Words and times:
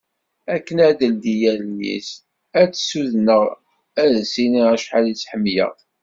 Akken 0.55 0.77
ad 0.87 0.91
d-teldi 0.97 1.35
allen-is 1.51 2.09
ad 2.59 2.69
tt-ssudneɣ 2.69 3.43
ad 4.01 4.11
s-iniɣ 4.31 4.67
acḥal 4.75 5.05
i 5.07 5.13
tt-ḥemmleɣ. 5.15 5.73